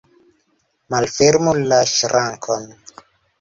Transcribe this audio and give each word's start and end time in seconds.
Malfermu 0.93 1.53
la 1.67 1.83
ŝrankon! 1.93 2.67